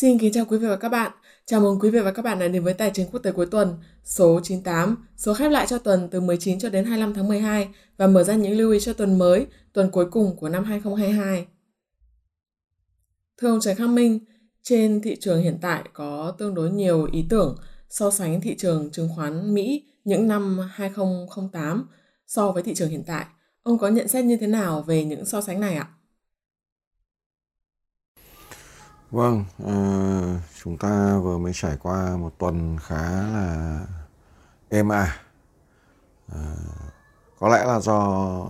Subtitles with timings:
[0.00, 1.12] Xin kính chào quý vị và các bạn.
[1.46, 3.46] Chào mừng quý vị và các bạn đã đến với Tài chính quốc tế cuối
[3.46, 7.68] tuần số 98, số khép lại cho tuần từ 19 cho đến 25 tháng 12
[7.96, 11.46] và mở ra những lưu ý cho tuần mới, tuần cuối cùng của năm 2022.
[13.36, 14.18] Thưa ông Trần Khang Minh,
[14.62, 17.56] trên thị trường hiện tại có tương đối nhiều ý tưởng
[17.88, 21.88] so sánh thị trường chứng khoán Mỹ những năm 2008
[22.26, 23.26] so với thị trường hiện tại.
[23.62, 25.88] Ông có nhận xét như thế nào về những so sánh này ạ?
[29.10, 29.74] Vâng, à,
[30.62, 33.80] chúng ta vừa mới trải qua một tuần khá là
[34.68, 35.20] êm à.
[36.32, 36.56] À,
[37.38, 38.46] có lẽ là do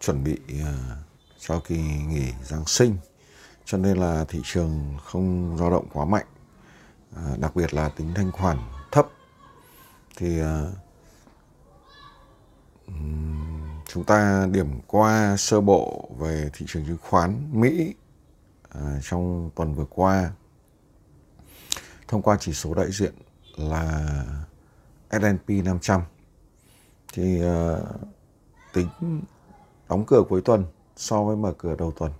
[0.00, 0.74] chuẩn bị à,
[1.38, 2.96] cho kỳ nghỉ Giáng sinh,
[3.64, 6.26] cho nên là thị trường không dao động quá mạnh,
[7.16, 8.58] à, đặc biệt là tính thanh khoản
[8.92, 9.08] thấp.
[10.16, 10.62] Thì à,
[13.86, 17.94] chúng ta điểm qua sơ bộ về thị trường chứng khoán Mỹ
[18.74, 20.32] À, trong tuần vừa qua.
[22.08, 23.14] Thông qua chỉ số đại diện
[23.56, 24.24] là
[25.10, 26.02] S&P 500
[27.12, 27.78] thì uh,
[28.72, 28.88] tính
[29.88, 30.64] đóng cửa cuối tuần
[30.96, 32.12] so với mở cửa đầu tuần.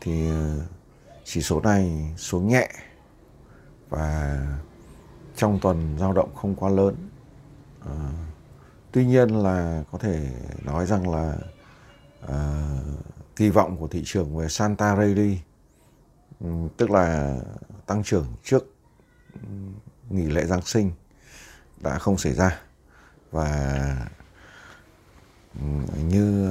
[0.00, 0.62] Thì uh,
[1.24, 2.68] chỉ số này xuống nhẹ
[3.88, 4.40] và
[5.36, 7.10] trong tuần dao động không quá lớn.
[7.80, 7.90] Uh,
[8.92, 10.30] tuy nhiên là có thể
[10.64, 11.36] nói rằng là
[12.24, 15.38] uh, kỳ vọng của thị trường về Santa Rally
[16.40, 17.36] Ừ, tức là
[17.86, 18.64] tăng trưởng trước
[20.10, 20.92] nghỉ lễ Giáng sinh
[21.80, 22.60] đã không xảy ra
[23.30, 24.08] và
[25.54, 25.66] ừ,
[26.08, 26.48] như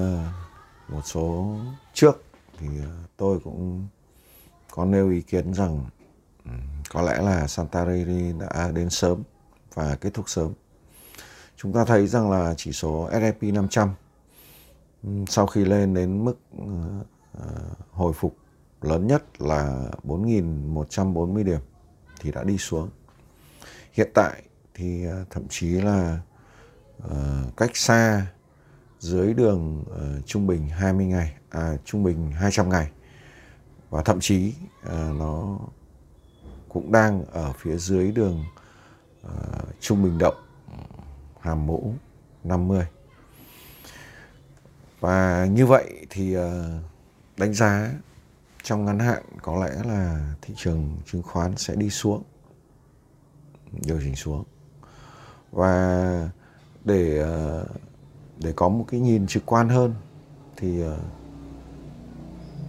[0.88, 1.58] một số
[1.94, 2.24] trước
[2.60, 2.68] thì
[3.18, 3.88] tôi cũng
[4.72, 5.86] có nêu ý kiến rằng
[6.46, 6.52] ừ,
[6.90, 7.86] có lẽ là Santa
[8.40, 9.24] đã đến sớm
[9.74, 10.54] và kết thúc sớm.
[11.58, 13.94] Chúng ta thấy rằng là chỉ số S&P 500
[15.28, 16.40] sau khi lên đến mức
[17.34, 17.48] ờ,
[17.92, 18.38] hồi phục
[18.86, 21.60] lớn nhất là 4.140 điểm
[22.22, 22.90] thì đã đi xuống.
[23.94, 26.20] Hiện tại thì ờ, thậm chí là
[27.06, 28.28] uh, cách xa
[29.00, 32.92] dưới đường uh, trung bình 20 ngày, à, trung bình 200 ngày
[33.90, 34.54] và thậm chí
[34.86, 35.60] uh, nó
[36.70, 38.44] cũng đang ở phía dưới đường
[39.26, 39.32] uh,
[39.80, 40.36] trung bình động
[41.40, 41.94] hàm mũ
[42.44, 42.86] 50
[45.00, 46.44] và như vậy thì uh,
[47.38, 47.92] đánh giá
[48.66, 52.24] trong ngắn hạn, có lẽ là thị trường chứng khoán sẽ đi xuống,
[53.72, 54.44] điều chỉnh xuống.
[55.52, 56.30] Và
[56.86, 57.66] để ờ,
[58.38, 59.96] để có một cái nhìn trực quan hơn
[60.58, 61.00] thì ờ,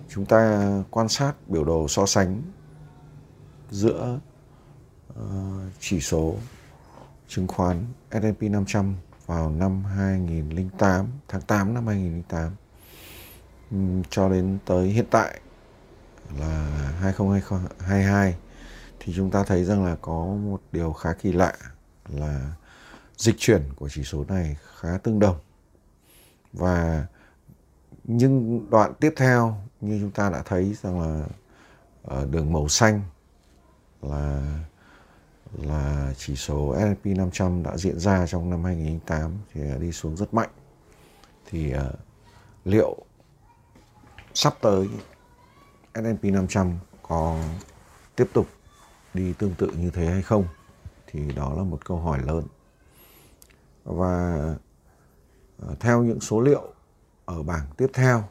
[0.08, 2.42] chúng ta quan sát biểu đồ so sánh
[3.70, 4.20] giữa
[5.14, 5.24] ờ,
[5.80, 6.34] chỉ số
[7.28, 8.94] chứng khoán S&P 500
[9.26, 12.52] vào năm 2008 tháng 8 năm 2008
[14.10, 15.40] cho đến tới hiện tại
[16.38, 16.68] là
[17.00, 18.36] 2022
[19.00, 21.52] thì chúng ta thấy rằng là có một điều khá kỳ lạ
[22.08, 22.52] là
[23.16, 25.36] dịch chuyển của chỉ số này khá tương đồng.
[26.52, 27.06] Và
[28.04, 31.26] nhưng đoạn tiếp theo như chúng ta đã thấy rằng là
[32.02, 33.02] ở đường màu xanh
[34.02, 34.42] là
[35.52, 40.34] là chỉ số S&P 500 đã diễn ra trong năm 2008 thì đi xuống rất
[40.34, 40.50] mạnh.
[41.50, 41.80] Thì uh,
[42.64, 42.96] liệu
[44.34, 44.88] sắp tới
[45.96, 47.38] S&P 500 có
[48.16, 48.46] tiếp tục
[49.14, 50.44] đi tương tự như thế hay không?
[51.06, 52.44] Thì đó là một câu hỏi lớn.
[53.84, 54.36] Và
[55.58, 56.62] ờ, theo những số liệu
[57.24, 58.24] ở bảng tiếp theo,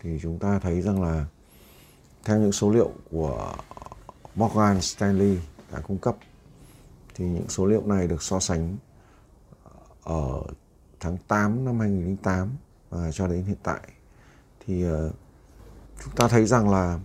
[0.00, 1.26] thì chúng ta thấy rằng là
[2.24, 3.54] theo những số liệu của
[4.34, 5.38] Morgan Stanley
[5.72, 6.16] đã cung cấp,
[7.14, 8.76] thì những số liệu này được so sánh
[9.64, 9.70] ờ,
[10.02, 10.42] ở
[11.00, 12.50] tháng 8 năm 2008
[12.90, 13.80] và cho đến hiện tại.
[14.66, 15.10] Thì ờ,
[16.04, 16.98] chúng ta thấy rằng là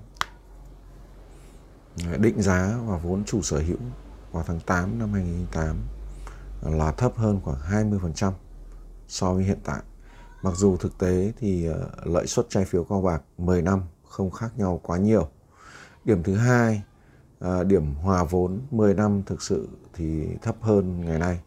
[2.18, 3.78] định giá và vốn chủ sở hữu
[4.32, 5.76] vào tháng 8 năm 2008
[6.62, 8.32] là thấp hơn khoảng 20%
[9.08, 9.80] so với hiện tại.
[10.42, 14.32] Mặc dù thực tế thì ờ, lợi suất trái phiếu kho bạc 10 năm không
[14.32, 15.28] khác nhau quá nhiều.
[16.06, 16.84] Điểm thứ hai,
[17.40, 21.40] ờ, điểm hòa vốn 10 năm thực sự thì thấp hơn ngày nay.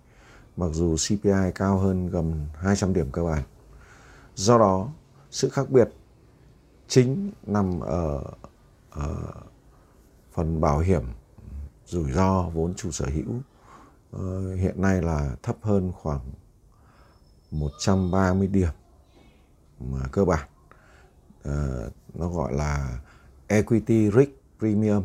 [0.56, 3.42] Mặc dù CPI cao hơn gần 200 điểm cơ bản.
[4.34, 4.88] Do đó,
[5.30, 5.88] sự khác biệt
[6.88, 8.24] chính nằm ở,
[8.90, 9.32] ở
[10.32, 11.02] phần bảo hiểm
[11.86, 13.40] rủi ro vốn chủ sở hữu.
[14.16, 16.20] Uh, hiện nay là thấp hơn khoảng
[17.50, 18.70] 130 điểm
[19.80, 20.48] mà cơ bản.
[21.48, 23.00] Uh, nó gọi là
[23.46, 25.04] equity risk premium.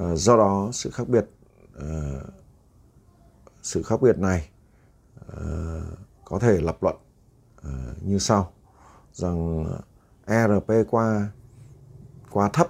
[0.00, 1.26] Uh, do đó sự khác biệt
[1.78, 2.22] uh,
[3.62, 4.48] sự khác biệt này
[5.32, 5.82] uh,
[6.24, 6.96] có thể lập luận
[7.58, 8.52] uh, như sau.
[9.12, 9.66] Rằng
[10.26, 11.28] ERP qua
[12.30, 12.68] quá thấp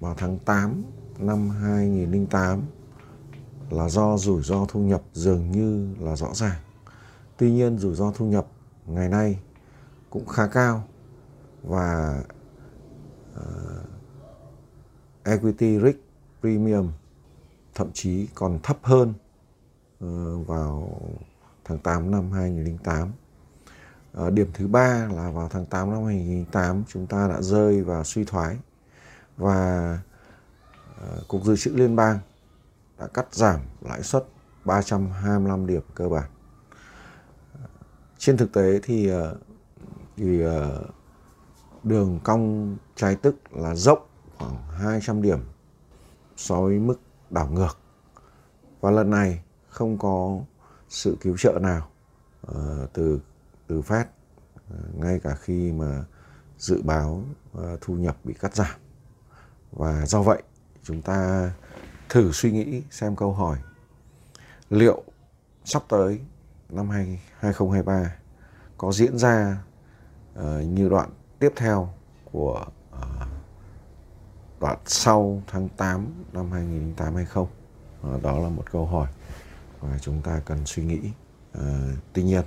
[0.00, 0.82] vào tháng 8
[1.18, 2.62] năm 2008
[3.70, 6.60] là do rủi ro thu nhập dường như là rõ ràng.
[7.36, 8.46] Tuy nhiên rủi ro thu nhập
[8.86, 9.38] ngày nay
[10.10, 10.84] cũng khá cao
[11.62, 12.22] và
[13.36, 13.88] uh,
[15.24, 15.98] equity risk
[16.40, 16.92] premium
[17.74, 19.14] thậm chí còn thấp hơn
[20.04, 21.00] uh, vào
[21.64, 23.12] tháng 8 năm 2008.
[24.12, 28.04] À, điểm thứ ba là vào tháng 8 năm 2008 chúng ta đã rơi vào
[28.04, 28.56] suy thoái
[29.36, 29.98] và
[31.00, 32.18] à, Cục Dự trữ Liên bang
[32.98, 34.24] đã cắt giảm lãi suất
[34.64, 36.30] 325 điểm cơ bản.
[38.18, 39.36] Trên thực tế thì ờ,
[40.16, 40.42] thì
[41.82, 45.38] đường cong trái tức là dốc khoảng 200 điểm
[46.36, 47.00] so với mức
[47.30, 47.78] đảo ngược.
[48.80, 50.40] Và lần này không có
[50.88, 51.88] sự cứu trợ nào
[52.92, 53.20] từ
[53.68, 54.04] từ Fed
[54.94, 56.04] ngay cả khi mà
[56.58, 57.22] dự báo
[57.52, 58.76] ờ, thu nhập bị cắt giảm.
[59.72, 60.42] Và do vậy,
[60.82, 61.50] chúng ta
[62.08, 63.58] thử suy nghĩ xem câu hỏi,
[64.70, 65.02] liệu
[65.64, 66.20] sắp tới,
[66.68, 68.16] năm 2023
[68.78, 69.62] có diễn ra
[70.34, 71.94] ờ, như đoạn tiếp theo
[72.32, 73.26] của ờ,
[74.60, 77.48] đoạn sau tháng 8 năm 2008 hay không?
[78.22, 79.08] Đó là một câu hỏi
[79.80, 81.00] và chúng ta cần suy nghĩ.
[82.12, 82.44] Tuy nhiên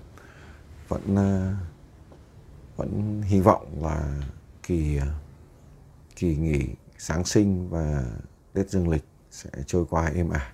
[0.91, 1.53] vẫn ờ,
[2.75, 4.21] vẫn hy vọng là
[4.63, 5.07] kỳ ờ,
[6.15, 6.59] kỳ nghỉ
[6.97, 8.05] Giáng sinh và
[8.53, 10.53] Tết Dương lịch sẽ trôi qua êm ả.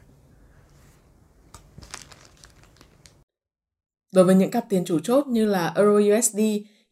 [4.12, 6.40] Đối với những cặp tiền chủ chốt như là Euro USD,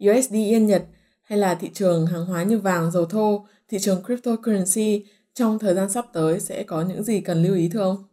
[0.09, 0.85] USD Yên Nhật
[1.21, 5.73] hay là thị trường hàng hóa như vàng, dầu thô, thị trường cryptocurrency trong thời
[5.75, 8.03] gian sắp tới sẽ có những gì cần lưu ý thưa ông?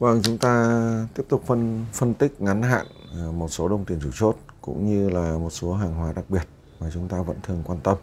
[0.00, 4.00] Vâng, chúng ta tiếp tục phân phân tích ngắn hạn à, một số đồng tiền
[4.02, 6.42] chủ chốt cũng như là một số hàng hóa đặc biệt
[6.80, 7.96] mà chúng ta vẫn thường quan tâm.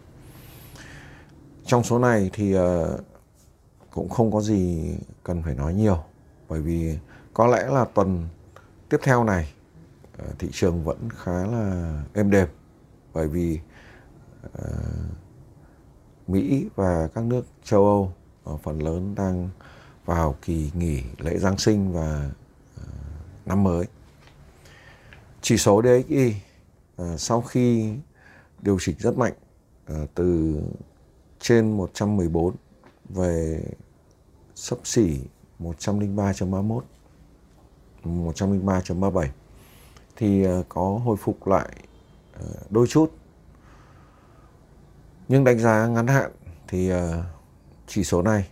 [1.65, 2.85] Trong số này thì à,
[3.91, 4.91] cũng không có gì
[5.23, 6.03] cần phải nói nhiều
[6.49, 6.97] bởi vì
[7.33, 8.27] có lẽ là tuần
[8.89, 9.53] tiếp theo này
[10.17, 12.47] à, thị trường vẫn khá là êm đềm
[13.13, 13.59] bởi vì
[16.27, 19.49] Mỹ và các nước châu Âu phần lớn đang
[20.07, 22.29] vào kỳ nghỉ lễ Giáng sinh và
[22.77, 22.83] ờ,
[23.45, 23.85] năm mới.
[25.41, 26.35] Chỉ số DXY
[26.95, 27.93] ờ, sau khi
[28.61, 29.33] điều chỉnh rất mạnh
[29.85, 30.59] ờ, từ
[31.39, 32.55] trên 114
[33.09, 33.63] về
[34.55, 35.19] sấp xỉ
[35.59, 36.81] 103.31
[38.03, 39.27] 103.37
[40.15, 41.69] thì có hồi phục lại
[42.69, 43.11] đôi chút
[45.27, 46.31] nhưng đánh giá ngắn hạn
[46.67, 46.91] thì
[47.87, 48.49] chỉ số này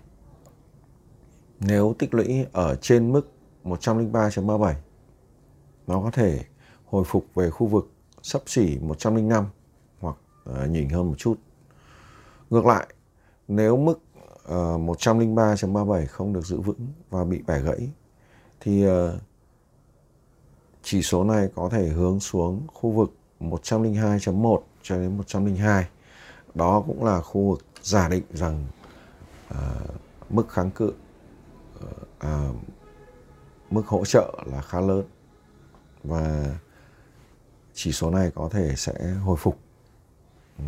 [1.59, 3.31] nếu tích lũy ở trên mức
[3.63, 4.73] 103.37
[5.87, 6.45] nó có thể
[6.85, 7.91] hồi phục về khu vực
[8.21, 9.45] sấp xỉ 105
[9.99, 10.15] hoặc
[10.49, 11.39] uh, nhỉnh hơn một chút.
[12.49, 12.87] Ngược lại,
[13.47, 13.99] nếu mức
[14.43, 17.89] ờ, uh, 103.37 không được giữ vững và bị bẻ gãy
[18.59, 18.91] thì uh,
[20.83, 25.87] chỉ số này có thể hướng xuống khu vực 102.1 cho đến 102.
[26.53, 28.65] Đó cũng là khu vực giả định rằng
[29.53, 29.57] uh,
[30.29, 30.93] mức kháng cự
[31.81, 31.87] Ờ,
[32.19, 32.49] à,
[33.71, 35.03] mức hỗ trợ là khá lớn
[36.03, 36.45] và
[37.73, 38.93] chỉ số này có thể sẽ
[39.23, 39.59] hồi phục
[40.57, 40.63] ừ,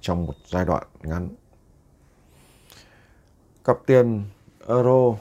[0.00, 1.28] trong một giai đoạn ngắn.
[3.64, 4.24] Cặp tiền
[4.68, 5.16] euro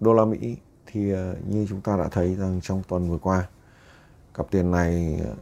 [0.00, 0.56] đô la Mỹ
[0.86, 3.48] thì ờ, như chúng ta đã thấy rằng trong tuần vừa qua
[4.34, 5.34] cặp tiền này ờ,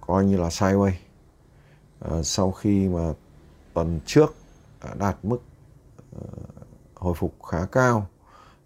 [0.00, 0.92] coi như là sideways
[2.22, 3.12] sau khi mà
[3.74, 4.34] tuần trước
[4.84, 5.38] đã đạt mức
[7.04, 8.06] hồi phục khá cao,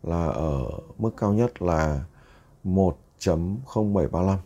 [0.02, 2.04] là ở mức cao nhất là
[2.64, 4.36] 1.0735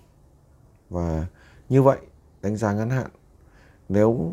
[0.91, 1.27] và
[1.69, 1.99] như vậy,
[2.43, 3.11] đánh giá ngắn hạn,
[3.89, 4.33] nếu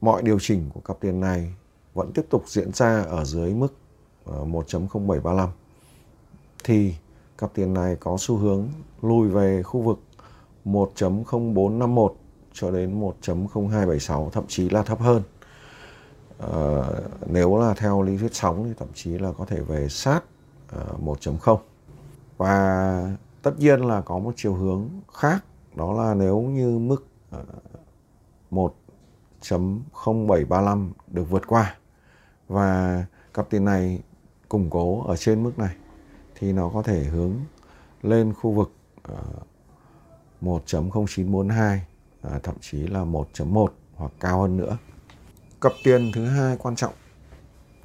[0.00, 1.54] mọi điều chỉnh của cặp tiền này
[1.94, 3.74] vẫn tiếp tục diễn ra ở dưới mức
[4.24, 5.48] ờ, 1.0735
[6.64, 6.94] thì
[7.38, 8.68] cặp tiền này có xu hướng
[9.02, 9.98] lùi về khu vực
[10.64, 12.08] 1.0451
[12.52, 15.22] cho đến 1.0276 thậm chí là thấp hơn.
[16.42, 16.84] Ờ,
[17.26, 20.20] nếu là theo lý thuyết sóng thì thậm chí là có thể về sát
[20.68, 21.58] ờ, uh, 1.0
[22.36, 25.44] và tất nhiên là có một chiều hướng khác
[25.74, 27.44] đó là nếu như mức ờ,
[28.50, 28.74] uh,
[29.40, 31.76] 1.0735 được vượt qua
[32.48, 34.02] và cặp tiền này
[34.48, 35.76] củng cố ở trên mức này
[36.34, 37.34] thì nó có thể hướng
[38.02, 38.72] lên khu vực
[39.12, 39.18] uh,
[40.42, 41.78] 1.0942
[42.26, 44.76] uh, thậm chí là 1.1 hoặc cao hơn nữa.
[45.62, 46.92] Cặp tiền thứ hai quan trọng,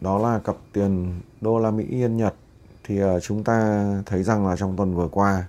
[0.02, 2.36] đó là cặp tiền đô la Mỹ Yên Nhật.
[2.84, 5.48] Thì ờ, chúng ta thấy rằng là trong tuần vừa qua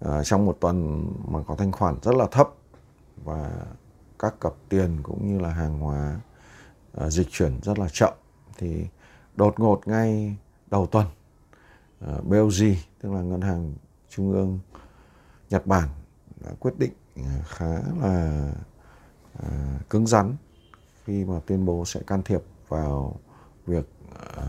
[0.00, 2.48] ờ, trong một tuần mà có thanh khoản rất là thấp
[3.24, 3.50] và
[4.18, 6.20] các cặp tiền cũng như là hàng hóa
[6.92, 8.12] ờ, dịch chuyển rất là chậm,
[8.58, 8.86] thì
[9.36, 10.36] đột ngột ngay
[10.70, 11.06] đầu tuần
[12.28, 13.74] BOJ tức là ngân hàng
[14.08, 14.58] trung ương
[15.50, 15.88] Nhật Bản
[16.40, 16.92] đã quyết định
[17.48, 18.48] khá là
[19.90, 20.36] cứng rắn
[21.08, 23.20] khi mà tuyên bố sẽ can thiệp vào
[23.66, 24.44] việc uh,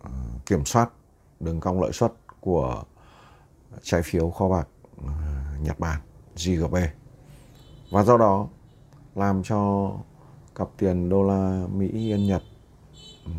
[0.00, 0.90] uh, kiểm soát
[1.40, 2.82] đường cong lợi suất của
[3.82, 4.68] trái phiếu kho bạc
[5.00, 5.10] uh,
[5.60, 6.00] Nhật Bản
[6.36, 6.86] JGB
[7.90, 8.48] và do đó
[9.14, 9.90] làm cho
[10.54, 12.42] cặp tiền đô la Mỹ Yên Nhật
[13.26, 13.32] um,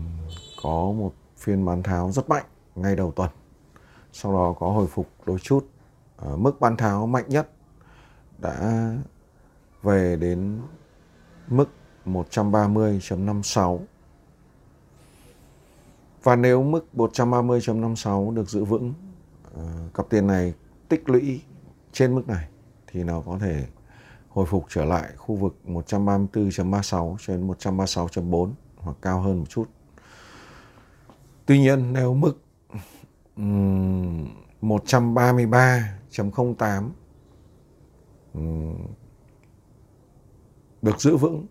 [0.63, 2.45] có một phiên bán tháo rất mạnh
[2.75, 3.29] ngay đầu tuần.
[4.11, 5.67] Sau đó có hồi phục đôi chút
[6.25, 7.49] uh, mức bán tháo mạnh nhất
[8.37, 8.91] đã
[9.83, 10.61] về đến
[11.47, 11.69] mức
[12.05, 13.79] 130.56
[16.23, 18.93] và nếu mức 130.56 được giữ vững
[19.55, 20.53] ờ, cặp tiền này
[20.89, 21.41] tích lũy
[21.91, 22.47] trên mức này
[22.87, 23.67] thì nó có thể
[24.29, 29.69] hồi phục trở lại khu vực 134.36 cho đến 136.4 hoặc cao hơn một chút.
[31.45, 32.37] Tuy nhiên, nếu mức
[34.61, 36.89] 133.08
[40.85, 41.45] được giữ vững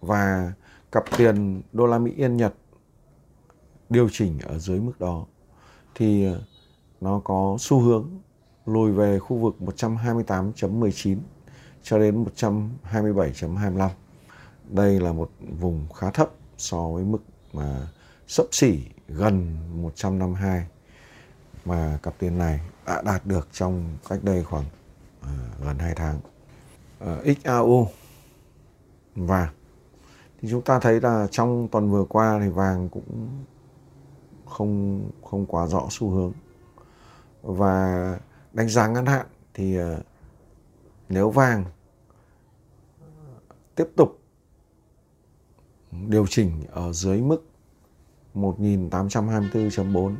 [0.00, 0.52] và
[0.92, 2.54] cặp tiền đô la Mỹ Yên Nhật
[3.88, 5.26] điều chỉnh ở dưới mức đó
[5.94, 6.42] thì ờ,
[7.00, 8.10] nó có xu hướng
[8.66, 11.18] lùi về khu vực 128.19
[11.82, 13.88] cho đến 127.25.
[14.68, 17.88] Đây là một vùng khá thấp so với mức mà
[18.26, 20.66] sấp xỉ gần 152
[21.64, 24.64] mà cặp tiền này đã đạt được trong cách đây khoảng
[25.20, 26.20] uh, gần 2 tháng.
[26.98, 27.88] Ờ, uh, XAU
[29.16, 29.48] vàng.
[30.40, 33.28] Thì chúng ta thấy là trong tuần vừa qua thì vàng cũng
[34.46, 36.32] không không quá rõ xu hướng.
[37.42, 38.18] Và
[38.52, 40.02] đánh giá ngắn hạn thì ờ,
[41.08, 41.64] nếu vàng
[43.74, 44.18] tiếp tục
[46.08, 47.44] điều chỉnh ở dưới mức
[48.34, 50.14] 1.824.4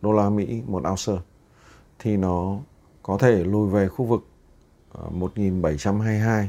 [0.00, 1.22] đô la Mỹ một ounce,
[1.98, 2.58] thì nó
[3.02, 4.26] có thể lùi về khu vực
[4.92, 6.46] ờ, 1.722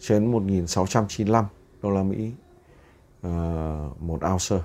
[0.00, 1.44] trên 1.695
[1.82, 2.32] đô la Mỹ
[3.26, 3.32] uh,
[4.02, 4.56] một ounce.
[4.56, 4.62] Uh,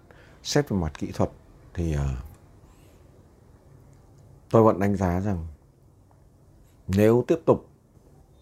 [0.42, 1.30] xét về mặt kỹ thuật
[1.75, 2.09] thì ờ,
[4.50, 5.47] tôi vẫn đánh giá rằng
[6.88, 7.66] nếu tiếp tục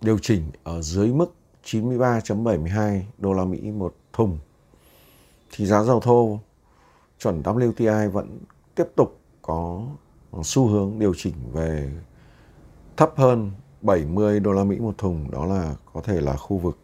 [0.00, 1.34] điều chỉnh ở dưới mức
[1.64, 4.38] 93.72 đô la Mỹ một thùng,
[5.50, 6.40] thì giá dầu thô
[7.18, 8.38] chuẩn WTI vẫn
[8.74, 9.82] tiếp tục có
[10.42, 11.92] xu hướng điều chỉnh về
[12.96, 13.50] thấp hơn
[13.83, 16.78] 70 đô la Mỹ một thùng đó là có thể là khu vực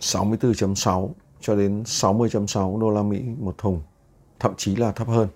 [0.00, 1.10] 64.6
[1.40, 3.82] cho đến 60.6 đô la Mỹ một thùng
[4.40, 5.28] thậm chí là thấp hơn.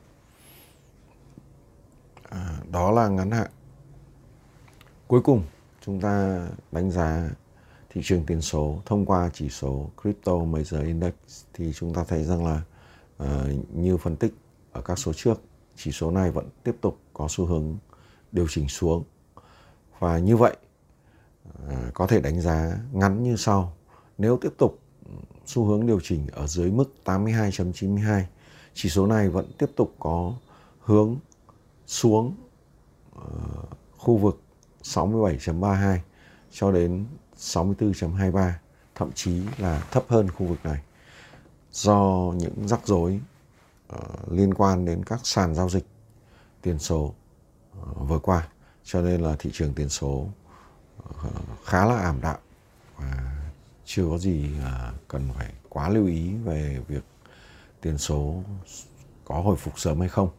[2.28, 3.50] À, đó là ngắn hạn.
[5.06, 5.42] Cuối cùng
[5.86, 7.30] chúng ta đánh giá
[7.90, 11.12] thị trường tiền số thông qua chỉ số crypto major index
[11.54, 12.62] thì chúng ta thấy rằng là
[13.22, 14.34] uh, như phân tích
[14.72, 15.42] ở các số trước
[15.76, 17.76] chỉ số này vẫn tiếp tục có xu hướng
[18.32, 19.04] điều chỉnh xuống
[20.02, 20.56] và như vậy
[21.68, 23.72] à, có thể đánh giá ngắn như sau.
[24.18, 24.78] Nếu tiếp tục
[25.46, 28.22] xu hướng điều chỉnh ở dưới mức 82.92
[28.74, 30.34] chỉ số này vẫn tiếp tục có
[30.80, 31.16] hướng
[31.86, 32.34] xuống
[33.16, 33.22] ờ,
[33.98, 34.40] khu vực
[34.82, 35.98] 67.32
[36.50, 37.06] cho đến
[37.36, 38.50] 64.23
[38.94, 40.82] thậm chí là thấp hơn khu vực này.
[41.72, 43.20] Do những rắc rối
[43.88, 45.86] ờ, liên quan đến các sàn giao dịch
[46.62, 47.14] tiền số
[47.80, 48.48] ờ, vừa qua
[48.84, 50.28] cho nên là thị trường tiền số
[51.04, 51.30] ờ,
[51.64, 52.36] khá là ảm đạm
[52.96, 53.32] và
[53.84, 54.50] chưa có gì
[55.08, 57.04] cần phải quá lưu ý về việc
[57.80, 58.42] tiền số
[59.24, 60.30] có hồi phục sớm hay không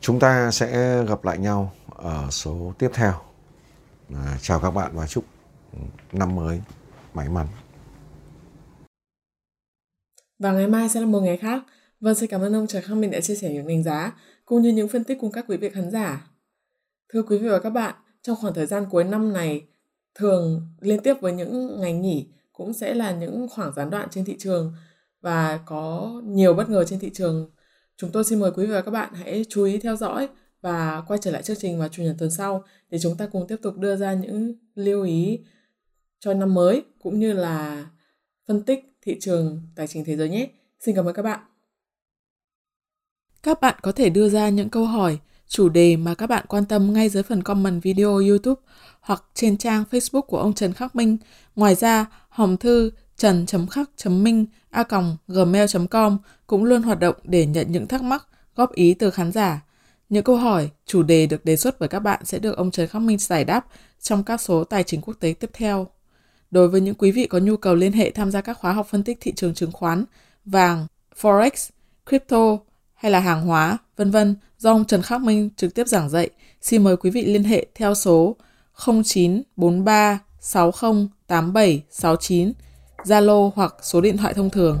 [0.00, 3.12] chúng ta sẽ gặp lại nhau ở số tiếp theo
[4.14, 5.24] à, chào các bạn và chúc
[6.12, 6.60] năm mới
[7.14, 7.46] may mắn.
[10.38, 11.62] Và ngày mai sẽ là một ngày khác.
[12.00, 14.12] Vâng, xin cảm ơn ông Trần Khang Minh đã chia sẻ những đánh giá
[14.44, 16.26] cũng như những phân tích cùng các quý vị khán giả.
[17.12, 19.66] Thưa quý vị và các bạn, trong khoảng thời gian cuối năm này,
[20.14, 24.24] thường liên tiếp với những ngày nghỉ cũng sẽ là những khoảng gián đoạn trên
[24.24, 24.72] thị trường
[25.20, 27.50] và có nhiều bất ngờ trên thị trường.
[27.96, 30.28] Chúng tôi xin mời quý vị và các bạn hãy chú ý theo dõi
[30.60, 33.46] và quay trở lại chương trình vào chủ nhật tuần sau để chúng ta cùng
[33.48, 35.40] tiếp tục đưa ra những lưu ý
[36.20, 37.86] cho năm mới cũng như là
[38.46, 40.48] phân tích thị trường tài chính thế giới nhé.
[40.80, 41.40] Xin cảm ơn các bạn.
[43.42, 46.64] Các bạn có thể đưa ra những câu hỏi, chủ đề mà các bạn quan
[46.64, 48.60] tâm ngay dưới phần comment video YouTube
[49.00, 51.16] hoặc trên trang Facebook của ông Trần Khắc Minh.
[51.56, 54.84] Ngoài ra, hòm thư trần.khắc.minh a
[55.28, 58.26] gmail.com cũng luôn hoạt động để nhận những thắc mắc,
[58.56, 59.64] góp ý từ khán giả.
[60.08, 62.88] Những câu hỏi, chủ đề được đề xuất bởi các bạn sẽ được ông Trần
[62.88, 63.66] Khắc Minh giải đáp
[64.00, 65.86] trong các số tài chính quốc tế tiếp theo.
[66.50, 68.86] Đối với những quý vị có nhu cầu liên hệ tham gia các khóa học
[68.90, 70.04] phân tích thị trường chứng khoán,
[70.44, 70.86] vàng,
[71.20, 71.70] forex,
[72.06, 72.58] crypto
[72.98, 76.30] hay là hàng hóa, vân vân do ông Trần Khắc Minh trực tiếp giảng dạy,
[76.62, 78.36] xin mời quý vị liên hệ theo số
[78.86, 80.18] 0943
[81.90, 82.52] 60
[83.04, 84.78] Zalo hoặc số điện thoại thông thường.